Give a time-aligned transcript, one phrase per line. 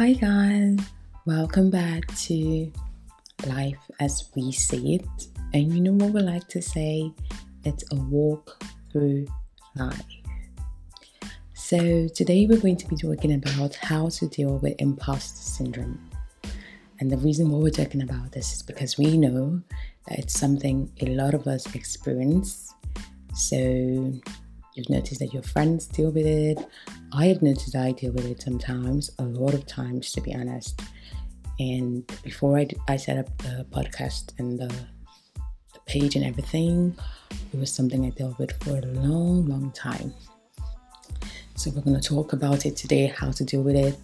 [0.00, 0.78] Hi, guys.
[1.26, 2.72] Welcome back to
[3.46, 5.26] Life as We See It.
[5.52, 7.12] And you know what we like to say?
[7.66, 9.26] It's a walk through
[9.76, 10.02] life.
[11.52, 16.00] So, today we're going to be talking about how to deal with imposter syndrome.
[16.98, 19.60] And the reason why we're talking about this is because we know
[20.08, 22.72] that it's something a lot of us experience.
[23.34, 26.58] So, you've noticed that your friends deal with it.
[27.12, 30.80] I have noticed I deal with it sometimes, a lot of times, to be honest.
[31.58, 36.96] And before I, I set up the podcast and the, the page and everything,
[37.52, 40.14] it was something I dealt with for a long, long time.
[41.56, 43.98] So we're going to talk about it today, how to deal with it,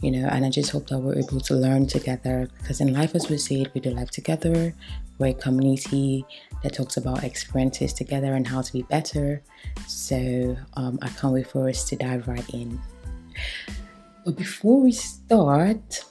[0.00, 3.14] you know, and I just hope that we're able to learn together because in life,
[3.14, 4.74] as we see it, we do life together.
[5.18, 6.24] We're a community
[6.62, 9.42] that talks about experiences together and how to be better.
[9.86, 12.80] So um, I can't wait for us to dive right in.
[14.24, 16.04] But before we start,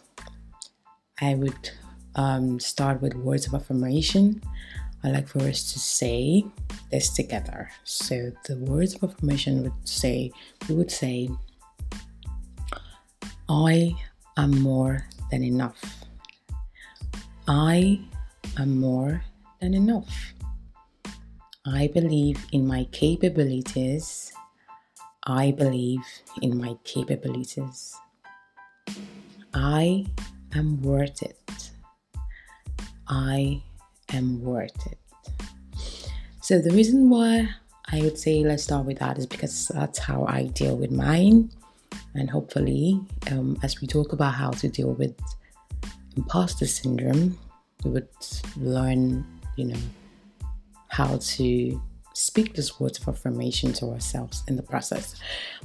[1.21, 1.71] I would
[2.15, 4.41] um, start with words of affirmation.
[5.03, 6.45] I like for us to say
[6.91, 7.71] this together.
[7.83, 10.31] So the words of affirmation would say,
[10.67, 11.29] we would say,
[13.51, 13.95] I
[14.37, 16.05] am more than enough.
[17.47, 17.99] I
[18.59, 19.23] am more
[19.59, 20.33] than enough.
[21.65, 24.31] I believe in my capabilities.
[25.23, 26.01] I believe
[26.43, 27.97] in my capabilities.
[29.55, 30.05] I
[30.53, 31.71] am worth it.
[33.07, 33.63] I
[34.13, 34.99] am worth it.
[36.41, 37.49] So, the reason why
[37.91, 41.49] I would say let's start with that is because that's how I deal with mine.
[42.13, 43.01] And hopefully,
[43.31, 45.15] um, as we talk about how to deal with
[46.15, 47.37] imposter syndrome,
[47.83, 48.07] we would
[48.57, 49.79] learn, you know,
[50.87, 51.81] how to
[52.13, 55.15] speak these words of affirmation to ourselves in the process.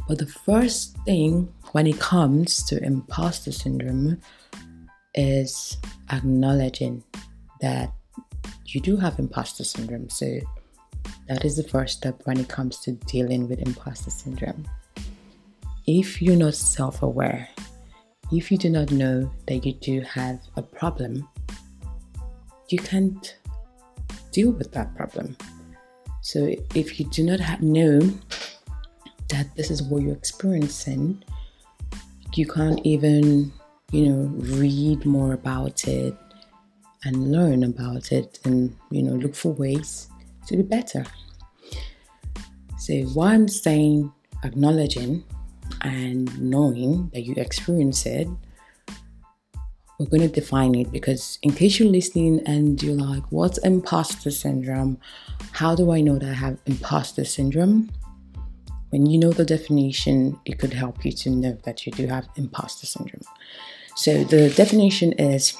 [0.06, 4.20] But the first thing when it comes to imposter syndrome
[5.14, 5.76] is
[6.12, 7.02] acknowledging
[7.60, 7.92] that
[8.66, 10.08] you do have imposter syndrome.
[10.08, 10.38] So
[11.28, 14.64] that is the first step when it comes to dealing with imposter syndrome.
[15.86, 17.46] If you're not self aware,
[18.32, 21.28] if you do not know that you do have a problem,
[22.70, 23.36] you can't
[24.32, 25.36] deal with that problem.
[26.22, 28.00] So if you do not have, know
[29.28, 31.22] that this is what you're experiencing,
[32.34, 33.52] you can't even,
[33.92, 36.16] you know, read more about it
[37.04, 40.08] and learn about it and, you know, look for ways
[40.46, 41.04] to be better.
[42.78, 44.10] So why I'm saying
[44.44, 45.24] acknowledging
[45.84, 48.26] and knowing that you experience it
[49.98, 54.30] we're going to define it because in case you're listening and you're like what's imposter
[54.30, 54.98] syndrome?
[55.52, 57.90] How do i know that i have imposter syndrome?
[58.90, 62.28] When you know the definition it could help you to know that you do have
[62.36, 63.22] imposter syndrome.
[63.96, 65.56] So the definition is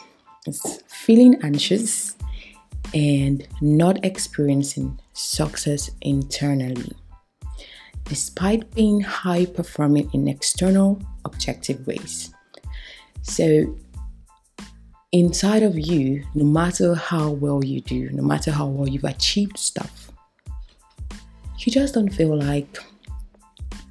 [0.46, 2.16] it's feeling anxious
[2.92, 6.92] and not experiencing success internally
[8.04, 12.34] despite being high performing in external objective ways
[13.22, 13.74] so
[15.14, 19.56] inside of you, no matter how well you do, no matter how well you've achieved
[19.56, 20.10] stuff,
[21.58, 22.78] you just don't feel like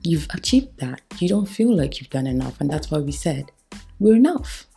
[0.04, 1.02] you've achieved that.
[1.20, 2.60] You don't feel like you've done enough.
[2.60, 3.52] And that's why we said
[4.00, 4.68] we're enough.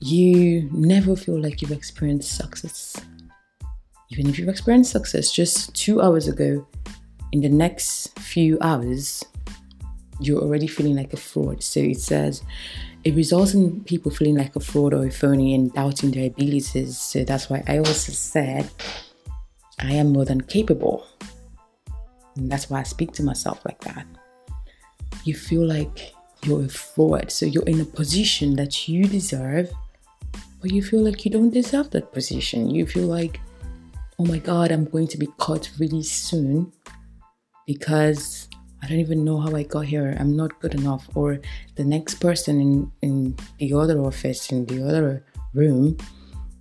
[0.00, 2.94] You never feel like you've experienced success.
[4.10, 6.66] Even if you've experienced success just two hours ago,
[7.34, 9.24] in the next few hours,
[10.20, 11.64] you're already feeling like a fraud.
[11.64, 12.44] So it says
[13.02, 16.96] it results in people feeling like a fraud or a phony and doubting their abilities.
[16.96, 18.70] So that's why I also said
[19.80, 21.04] I am more than capable.
[22.36, 24.06] And that's why I speak to myself like that.
[25.24, 27.32] You feel like you're a fraud.
[27.32, 29.72] So you're in a position that you deserve,
[30.60, 32.70] but you feel like you don't deserve that position.
[32.70, 33.40] You feel like,
[34.20, 36.70] oh my God, I'm going to be caught really soon
[37.66, 38.48] because
[38.82, 40.16] I don't even know how I got here.
[40.20, 41.08] I'm not good enough.
[41.14, 41.40] Or
[41.76, 45.24] the next person in, in the other office, in the other
[45.54, 45.96] room,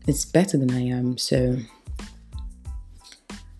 [0.07, 1.17] is better than I am.
[1.17, 1.57] So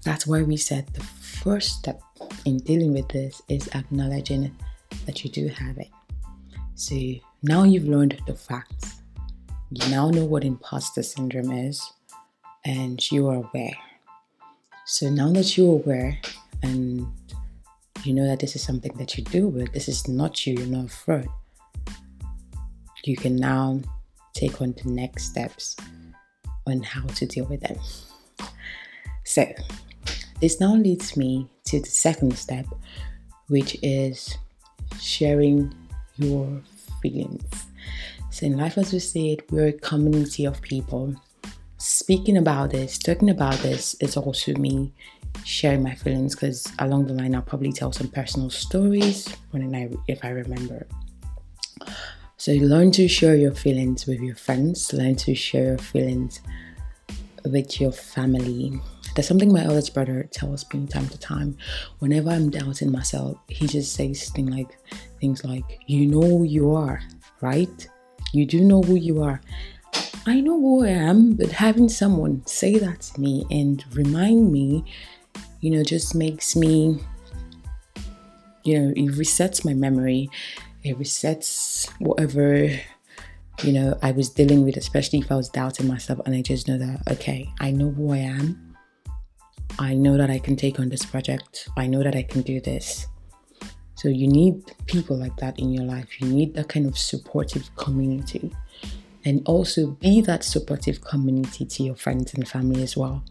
[0.04, 2.02] that's why we said the first step
[2.46, 4.56] in dealing with this is acknowledging
[5.06, 5.90] that you do have it.
[6.76, 6.96] So
[7.42, 9.02] now you've learned the facts.
[9.72, 11.82] You now know what imposter syndrome is,
[12.64, 13.78] and you are aware.
[14.86, 16.20] So now that you're aware
[16.62, 17.08] and
[18.04, 19.72] you know that this is something that you do with.
[19.74, 21.28] This is not you, you're not afraid.
[23.06, 23.82] You can now
[24.34, 25.76] take on the next steps
[26.66, 27.78] on how to deal with them.
[29.26, 29.46] So,
[30.40, 32.66] this now leads me to the second step,
[33.48, 34.38] which is
[35.00, 35.74] sharing
[36.18, 36.62] your
[37.02, 37.44] feelings.
[38.32, 41.16] So, in life, as we said, we're a community of people.
[41.78, 44.94] Speaking about this, talking about this is also me
[45.44, 49.90] sharing my feelings because along the line, I'll probably tell some personal stories when I,
[50.08, 50.88] if I remember.
[52.38, 56.42] So, learn to share your feelings with your friends, learn to share your feelings
[57.46, 58.80] with your family.
[59.16, 61.58] There's something my eldest brother tells me time to time.
[62.00, 64.78] Whenever I'm doubting myself, he just says things like
[65.20, 67.02] things like, "You know who you are,
[67.42, 67.88] right?
[68.34, 69.42] You do know who you are."
[70.26, 74.86] I know who I am, but having someone say that to me and remind me,
[75.64, 77.00] you know, just makes me,
[78.66, 80.30] you know, it resets my memory.
[80.84, 82.70] It resets whatever
[83.64, 86.20] you know, I was dealing with, especially if I was doubting myself.
[86.26, 88.76] And I just know that, okay, I know who I am.
[89.80, 91.70] I know that I can take on this project.
[91.78, 93.08] I know that I can do this.
[93.96, 96.20] So you need people like that in your life.
[96.20, 98.52] You need that kind of supportive community.
[99.24, 103.24] And also be that supportive community to your friends and family as well.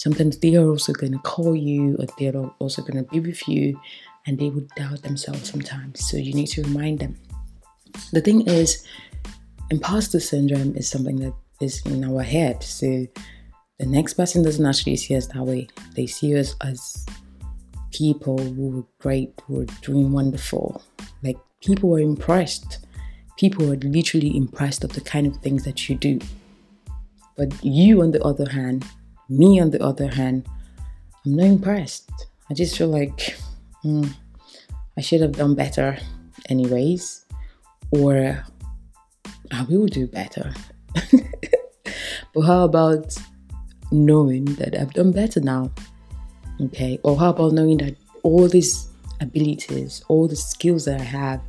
[0.00, 3.46] Sometimes they are also going to call you or they're also going to be with
[3.46, 3.78] you
[4.26, 6.08] and they would doubt themselves sometimes.
[6.08, 7.16] So you need to remind them.
[8.10, 8.82] The thing is,
[9.70, 12.62] imposter syndrome is something that is in our head.
[12.62, 13.06] So
[13.78, 15.68] the next person doesn't actually see us that way.
[15.96, 17.04] They see us as
[17.92, 20.82] people who were great, who were doing wonderful.
[21.22, 22.86] Like people were impressed.
[23.36, 26.20] People were literally impressed of the kind of things that you do.
[27.36, 28.86] But you, on the other hand,
[29.30, 30.46] me, on the other hand,
[31.24, 32.10] I'm not impressed.
[32.50, 33.36] I just feel like
[33.82, 34.04] hmm,
[34.96, 35.96] I should have done better,
[36.48, 37.24] anyways,
[37.90, 38.44] or
[39.52, 40.52] I will do better.
[42.34, 43.16] but how about
[43.92, 45.70] knowing that I've done better now?
[46.60, 46.98] Okay.
[47.02, 48.88] Or how about knowing that all these
[49.20, 51.40] abilities, all the skills that I have,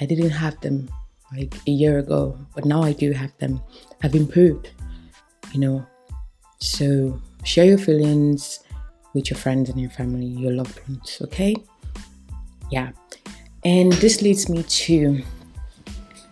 [0.00, 0.88] I didn't have them
[1.34, 3.60] like a year ago, but now I do have them.
[4.02, 4.70] I've improved,
[5.52, 5.86] you know.
[6.62, 8.60] So share your feelings
[9.14, 11.56] with your friends and your family, your loved ones, okay?
[12.70, 12.92] Yeah.
[13.64, 15.22] And this leads me to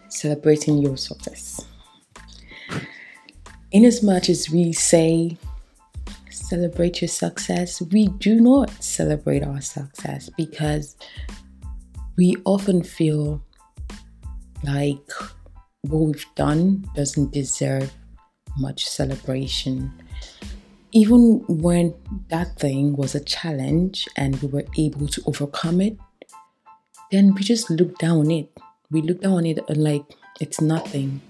[0.08, 1.66] celebrating your success.
[3.72, 5.36] In as much as we say
[6.30, 10.96] celebrate your success, we do not celebrate our success because
[12.16, 13.42] we often feel
[14.62, 15.10] like
[15.82, 17.92] what we've done doesn't deserve
[18.56, 19.92] much celebration.
[20.92, 21.94] Even when
[22.28, 25.96] that thing was a challenge and we were able to overcome it,
[27.12, 28.50] then we just look down it
[28.90, 30.02] we look down on it uh, like
[30.40, 31.20] it's nothing.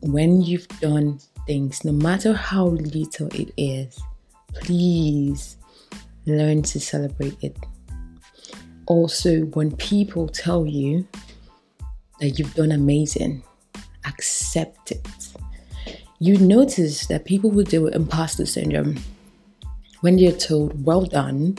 [0.00, 4.00] When you've done things, no matter how little it is,
[4.54, 5.56] please
[6.26, 7.56] learn to celebrate it.
[8.86, 11.06] Also, when people tell you
[12.20, 13.42] that you've done amazing,
[14.04, 15.33] accept it.
[16.24, 18.96] You notice that people who deal with imposter syndrome,
[20.00, 21.58] when they're told, well done,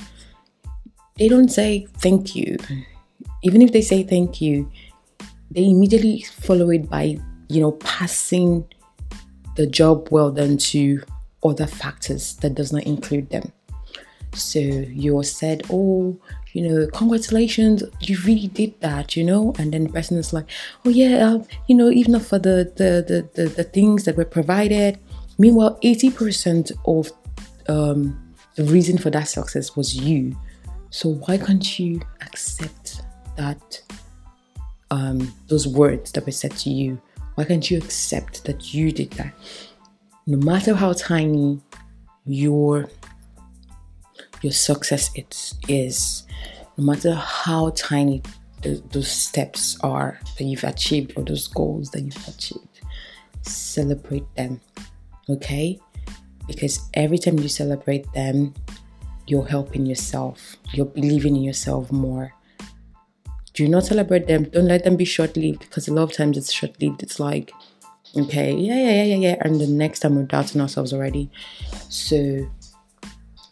[1.17, 2.57] they don't say thank you
[3.45, 4.69] even if they say thank you,
[5.51, 7.17] they immediately follow it by,
[7.47, 8.65] you know, passing
[9.55, 11.01] the job well done to
[11.43, 13.51] other factors that does not include them.
[14.33, 16.19] So you're said, oh,
[16.55, 20.45] you know, congratulations, you really did that, you know, and then the person is like,
[20.85, 24.23] oh yeah, uh, you know, even for the the, the the the things that were
[24.23, 24.97] provided.
[25.37, 27.11] Meanwhile, eighty percent of
[27.67, 27.99] um,
[28.55, 30.33] the reason for that success was you.
[30.91, 33.01] So why can't you accept
[33.35, 33.81] that
[34.91, 37.01] um, those words that were said to you?
[37.35, 39.33] Why can't you accept that you did that?
[40.25, 41.59] No matter how tiny
[42.23, 42.87] your
[44.41, 46.23] your success is, is
[46.77, 48.21] no matter how tiny
[48.61, 52.81] those steps are that you've achieved or those goals that you've achieved,
[53.43, 54.59] celebrate them.
[55.29, 55.79] Okay?
[56.47, 58.53] Because every time you celebrate them,
[59.27, 62.33] you're helping yourself, you're believing in yourself more,
[63.53, 64.43] do not celebrate them.
[64.43, 67.01] Don't let them be short lived because a lot of times it's short lived.
[67.01, 67.51] It's like,
[68.17, 69.35] okay, yeah, yeah, yeah, yeah, yeah.
[69.41, 71.31] And the next time we're doubting ourselves already.
[71.89, 72.45] So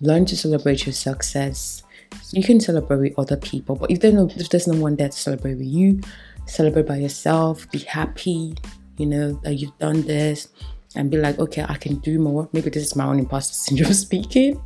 [0.03, 1.83] learn to celebrate your success.
[2.31, 5.09] You can celebrate with other people, but if there's no if there's no one there
[5.09, 6.01] to celebrate with you,
[6.45, 8.55] celebrate by yourself, be happy,
[8.97, 10.49] you know, that you've done this
[10.95, 12.47] and be like, okay, I can do more.
[12.53, 14.61] Maybe this is my own imposter syndrome speaking,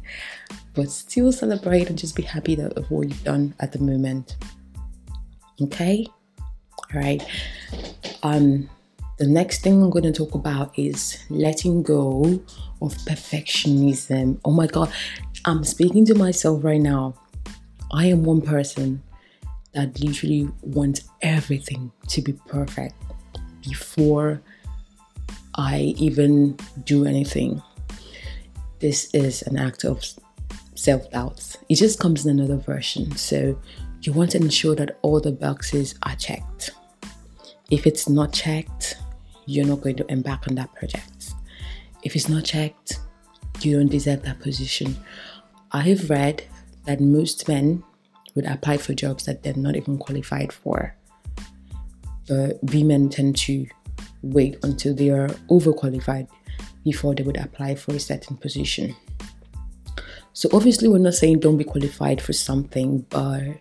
[0.74, 4.36] but still celebrate and just be happy that of what you've done at the moment.
[5.62, 6.06] Okay?
[6.94, 7.24] All right.
[8.24, 8.70] Um
[9.17, 12.39] the next thing I'm going to talk about is letting go
[12.81, 14.39] of perfectionism.
[14.46, 14.91] Oh my god,
[15.46, 17.15] I'm speaking to myself right now.
[17.91, 19.01] I am one person
[19.74, 22.96] that literally wants everything to be perfect.
[23.67, 24.41] before
[25.55, 27.62] I even do anything.
[28.79, 30.01] This is an act of
[30.75, 31.55] self doubt.
[31.67, 33.15] It just comes in another version.
[33.15, 33.60] So
[34.03, 36.69] you want to ensure that all the boxes are checked.
[37.69, 38.98] If it's not checked,
[39.48, 41.16] you're not going to embark on that project.
[42.03, 42.99] If it's not checked,
[43.61, 44.97] you don't deserve that position.
[45.71, 46.43] I have read
[46.85, 47.83] that most men
[48.35, 50.95] would apply for jobs that they're not even qualified for.
[52.27, 53.65] But women tend to
[54.21, 56.27] wait until they are overqualified
[56.83, 58.95] before they would apply for a certain position.
[60.33, 63.57] So obviously we're not saying don't be qualified for something, but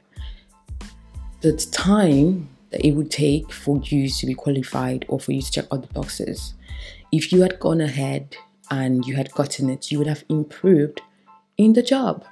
[1.41, 5.51] the time that it would take for you to be qualified or for you to
[5.51, 6.55] check all the boxes.
[7.13, 8.37] If you had gone ahead
[8.71, 11.01] and you had gotten it, you would have improved
[11.57, 12.25] in the job.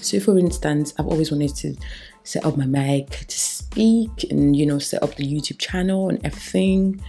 [0.00, 1.76] So, for instance, I've always wanted to
[2.24, 6.24] set up my mic to speak and, you know, set up the YouTube channel and
[6.24, 7.00] everything.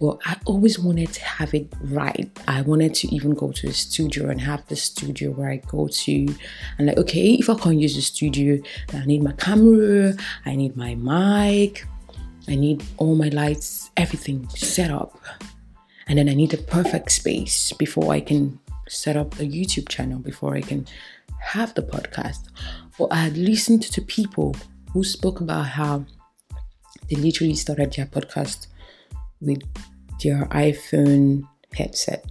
[0.00, 2.28] But I always wanted to have it right.
[2.48, 5.88] I wanted to even go to a studio and have the studio where I go
[5.88, 6.34] to.
[6.78, 8.60] And, like, okay, if I can't use the studio,
[8.92, 11.86] I need my camera, I need my mic,
[12.48, 15.18] I need all my lights, everything set up.
[16.06, 18.58] And then I need a perfect space before I can
[18.88, 20.86] set up a YouTube channel, before I can
[21.40, 22.48] have the podcast.
[22.98, 24.54] But I had listened to people
[24.92, 26.04] who spoke about how
[27.10, 28.66] they literally started their podcast
[29.40, 29.62] with
[30.22, 32.24] their iPhone headset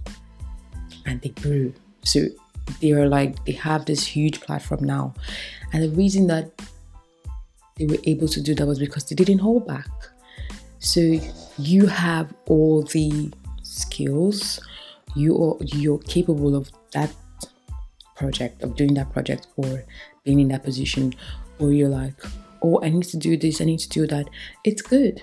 [1.06, 1.72] and they grew.
[2.02, 2.26] So
[2.80, 5.14] they are like, they have this huge platform now.
[5.72, 6.50] And the reason that
[7.76, 9.88] they were able to do that was because they didn't hold back.
[10.78, 11.00] So
[11.58, 13.32] you have all the
[13.74, 14.60] skills,
[15.14, 17.12] you are you're capable of that
[18.16, 19.84] project, of doing that project or
[20.24, 21.14] being in that position,
[21.58, 22.14] or you're like,
[22.62, 24.28] oh, I need to do this, I need to do that.
[24.64, 25.22] It's good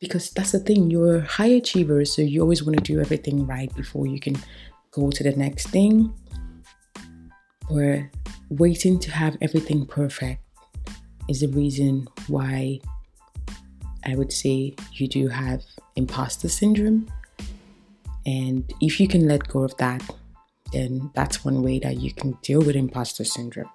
[0.00, 3.46] because that's the thing, you're a high achiever, so you always want to do everything
[3.46, 4.36] right before you can
[4.90, 6.12] go to the next thing.
[7.70, 8.10] Or
[8.50, 10.42] waiting to have everything perfect
[11.28, 12.80] is the reason why
[14.04, 15.62] I would say you do have
[15.94, 17.10] imposter syndrome.
[18.26, 20.02] And if you can let go of that,
[20.72, 23.70] then that's one way that you can deal with imposter syndrome.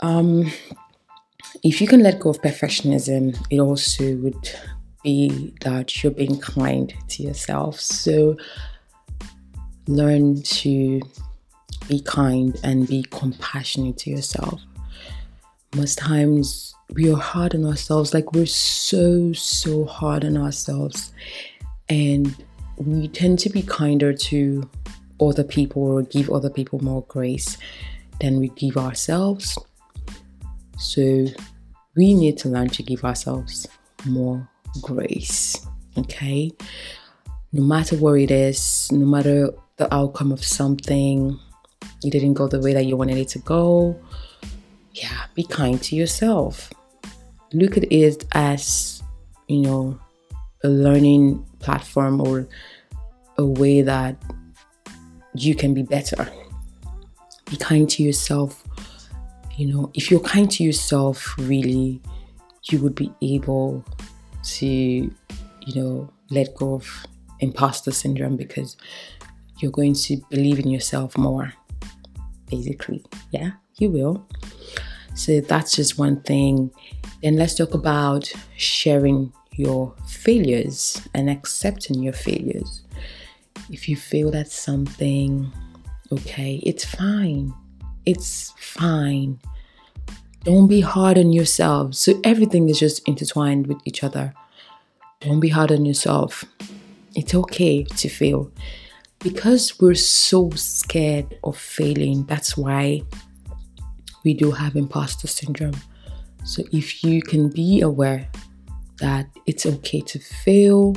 [0.00, 0.52] Um,
[1.62, 4.50] if you can let go of perfectionism, it also would
[5.02, 7.80] be that you're being kind to yourself.
[7.80, 8.36] So
[9.86, 11.00] learn to
[11.88, 14.60] be kind and be compassionate to yourself.
[15.74, 21.12] Most times we are hard on ourselves, like we're so, so hard on ourselves.
[21.88, 22.34] And
[22.78, 24.68] we tend to be kinder to
[25.20, 27.58] other people or give other people more grace
[28.20, 29.58] than we give ourselves.
[30.78, 31.26] So
[31.96, 33.66] we need to learn to give ourselves
[34.06, 34.48] more
[34.80, 35.66] grace.
[35.96, 36.52] Okay.
[37.52, 41.38] No matter what it is, no matter the outcome of something,
[42.04, 43.98] it didn't go the way that you wanted it to go.
[44.92, 46.72] Yeah, be kind to yourself.
[47.52, 49.02] Look at it as,
[49.48, 49.98] you know,
[50.62, 52.48] a learning platform or
[53.36, 54.16] a way that
[55.34, 56.28] you can be better.
[57.50, 58.64] Be kind to yourself.
[59.56, 62.00] You know, if you're kind to yourself, really,
[62.70, 63.84] you would be able
[64.44, 67.06] to, you know, let go of
[67.40, 68.76] imposter syndrome because
[69.58, 71.52] you're going to believe in yourself more.
[72.50, 74.26] Basically, yeah, you will.
[75.14, 76.70] So that's just one thing.
[77.22, 82.82] Then let's talk about sharing your failures and accepting your failures.
[83.70, 85.52] If you fail at something,
[86.12, 87.52] okay, it's fine.
[88.06, 89.40] It's fine.
[90.44, 91.94] Don't be hard on yourself.
[91.94, 94.32] So everything is just intertwined with each other.
[95.20, 96.44] Don't be hard on yourself.
[97.14, 98.50] It's okay to fail.
[99.18, 103.02] Because we're so scared of failing, that's why
[104.24, 105.76] we do have imposter syndrome.
[106.44, 108.28] So if you can be aware
[109.00, 110.96] that it's okay to fail.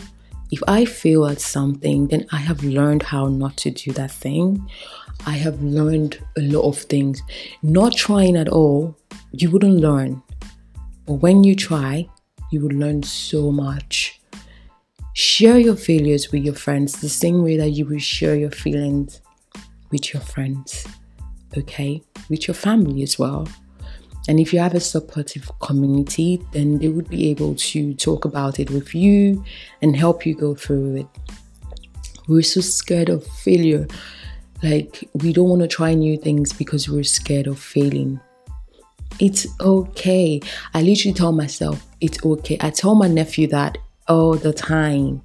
[0.51, 4.69] If I fail at something, then I have learned how not to do that thing.
[5.25, 7.21] I have learned a lot of things.
[7.61, 8.97] Not trying at all,
[9.31, 10.21] you wouldn't learn.
[11.05, 12.07] But when you try,
[12.51, 14.19] you would learn so much.
[15.13, 19.21] Share your failures with your friends the same way that you will share your feelings
[19.91, 20.87] with your friends,
[21.57, 22.01] okay?
[22.29, 23.47] With your family as well.
[24.31, 28.61] And if you have a supportive community, then they would be able to talk about
[28.61, 29.43] it with you
[29.81, 31.07] and help you go through it.
[32.29, 33.89] We're so scared of failure.
[34.63, 38.21] Like, we don't want to try new things because we're scared of failing.
[39.19, 40.39] It's okay.
[40.73, 42.57] I literally tell myself, it's okay.
[42.61, 45.21] I tell my nephew that all the time.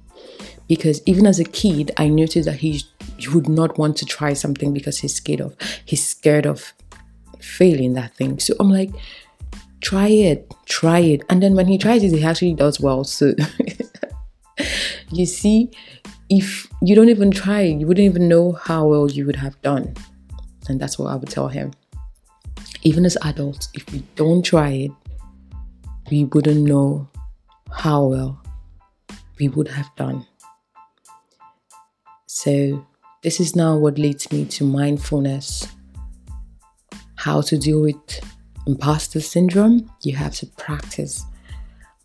[0.67, 2.83] Because even as a kid, I noticed that he,
[3.15, 6.73] he would not want to try something because he's scared of he's scared of
[7.39, 8.39] failing that thing.
[8.39, 8.91] So I'm like,
[9.81, 11.21] try it, try it.
[11.29, 13.03] And then when he tries it, he actually does well.
[13.03, 13.33] So
[15.11, 15.71] you see,
[16.29, 19.93] if you don't even try, you wouldn't even know how well you would have done.
[20.69, 21.71] And that's what I would tell him.
[22.83, 24.91] Even as adults, if we don't try it,
[26.11, 27.09] we wouldn't know
[27.71, 28.41] how well
[29.39, 30.25] we would have done.
[32.25, 32.85] So,
[33.23, 35.67] this is now what leads me to mindfulness.
[37.17, 37.97] How to deal with
[38.65, 41.25] imposter syndrome, you have to practice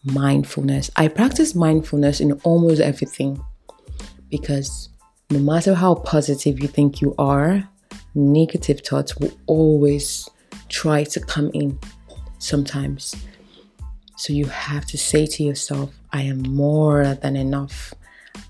[0.05, 0.91] mindfulness.
[0.97, 3.43] I practice mindfulness in almost everything
[4.31, 4.89] because
[5.31, 7.69] no matter how positive you think you are,
[8.15, 10.29] negative thoughts will always
[10.69, 11.79] try to come in
[12.39, 13.15] sometimes.
[14.17, 17.95] So you have to say to yourself, I am more than enough.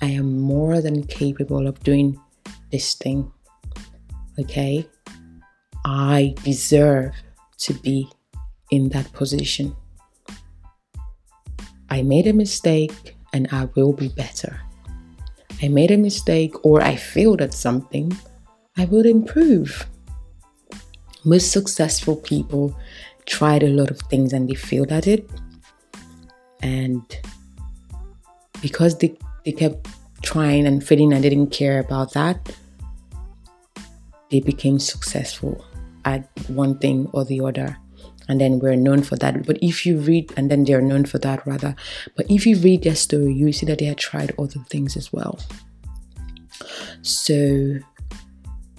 [0.00, 2.18] I am more than capable of doing
[2.70, 3.30] this thing.
[4.38, 4.86] Okay?
[5.84, 7.12] I deserve
[7.58, 8.08] to be
[8.70, 9.74] in that position.
[11.90, 14.60] I made a mistake and I will be better.
[15.62, 18.16] I made a mistake or I failed at something,
[18.76, 19.86] I will improve.
[21.24, 22.76] Most successful people
[23.26, 25.30] tried a lot of things and they failed at it.
[26.62, 27.02] And
[28.60, 29.88] because they, they kept
[30.22, 32.56] trying and failing and didn't care about that,
[34.30, 35.64] they became successful
[36.04, 37.78] at one thing or the other
[38.28, 39.46] and then we're known for that.
[39.46, 41.74] But if you read, and then they're known for that rather,
[42.16, 45.12] but if you read their story, you see that they had tried other things as
[45.12, 45.38] well.
[47.02, 47.78] So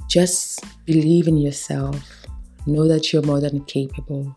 [0.07, 2.25] just believe in yourself,
[2.65, 4.35] know that you're more than capable.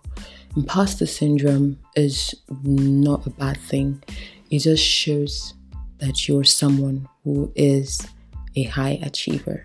[0.56, 4.02] Imposter syndrome is not a bad thing,
[4.50, 5.54] it just shows
[5.98, 8.06] that you're someone who is
[8.54, 9.64] a high achiever.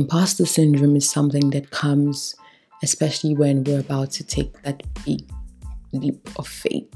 [0.00, 2.34] Imposter syndrome is something that comes
[2.82, 5.30] especially when we're about to take that big
[5.92, 6.88] leap of faith.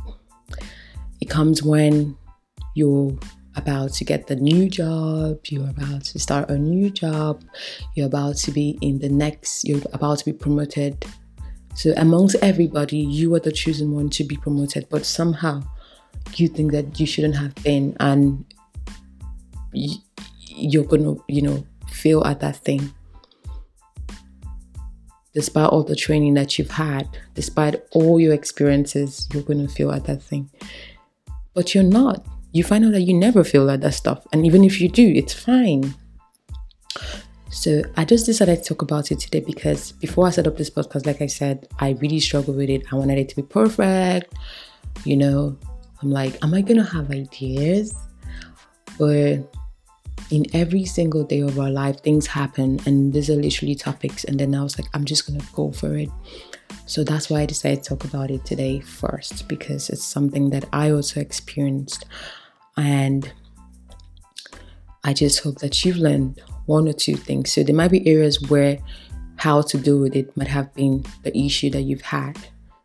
[1.20, 2.16] It comes when
[2.74, 3.16] you're
[3.56, 7.44] about to get the new job, you're about to start a new job,
[7.94, 11.04] you're about to be in the next, you're about to be promoted.
[11.74, 15.62] So, amongst everybody, you are the chosen one to be promoted, but somehow
[16.36, 18.44] you think that you shouldn't have been, and
[20.46, 22.92] you're gonna, you know, fail at that thing
[25.34, 29.90] despite all the training that you've had, despite all your experiences, you're going to feel
[29.90, 30.48] at that thing.
[31.54, 32.24] But you're not.
[32.52, 34.24] You find out that you never feel at that stuff.
[34.32, 35.94] And even if you do, it's fine.
[37.50, 40.70] So I just decided to talk about it today because before I set up this
[40.70, 42.84] podcast, like I said, I really struggled with it.
[42.92, 44.34] I wanted it to be perfect.
[45.04, 45.58] You know,
[46.00, 47.94] I'm like, am I going to have ideas?
[48.98, 49.52] But
[50.30, 54.24] in every single day of our life, things happen, and these are literally topics.
[54.24, 56.08] And then I was like, I'm just gonna go for it.
[56.86, 60.64] So that's why I decided to talk about it today first, because it's something that
[60.72, 62.06] I also experienced.
[62.76, 63.30] And
[65.04, 67.52] I just hope that you've learned one or two things.
[67.52, 68.78] So there might be areas where
[69.36, 72.38] how to deal with it might have been the issue that you've had.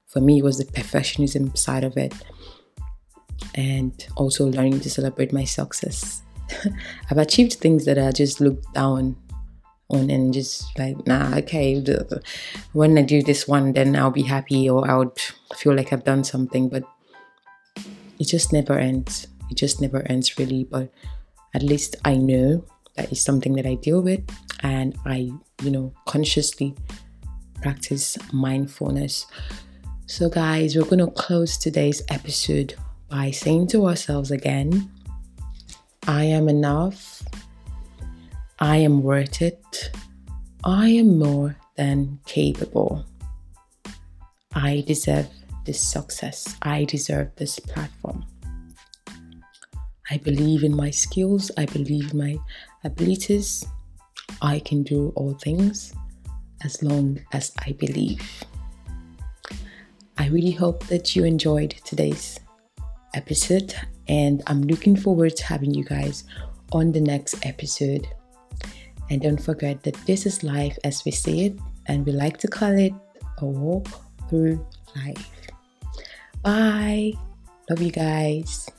[0.08, 2.14] For me, it was the perfectionism side of it,
[3.56, 6.24] and also learning to celebrate my success
[7.10, 9.16] I've achieved things that I just looked down
[9.90, 11.84] on and just like, nah, okay,
[12.74, 15.18] when I do this one, then I'll be happy or I would
[15.56, 16.70] feel like I've done something.
[16.70, 16.84] But
[18.20, 19.28] it just never ends.
[19.50, 20.64] It just never ends, really.
[20.64, 20.92] But
[21.54, 24.22] at least I know that is something that I deal with
[24.62, 25.32] and I,
[25.64, 26.76] you know, consciously
[27.62, 29.26] practice mindfulness.
[30.06, 32.76] So, guys, we're going to close today's episode
[33.10, 34.92] by saying to ourselves again,
[36.10, 37.22] I am enough.
[38.58, 39.92] I am worth it.
[40.64, 43.06] I am more than capable.
[44.56, 45.30] I deserve
[45.68, 46.56] this success.
[46.64, 48.26] I deserve this platform.
[50.10, 51.52] I believe in my skills.
[51.60, 52.38] I believe in my
[52.84, 53.64] abilities.
[54.42, 55.94] I can do all things
[56.64, 58.44] as long as I believe.
[60.18, 62.40] I really hope that you enjoyed today's
[63.14, 63.76] episode
[64.10, 66.26] and I'm looking forward to having you guys
[66.74, 68.08] on the next episode.
[69.10, 72.48] And don't forget that this is life as we see it, and we like to
[72.48, 72.94] call it
[73.38, 73.88] a walk
[74.30, 75.30] through life.
[76.42, 77.14] Bye.
[77.70, 78.70] Love you guys.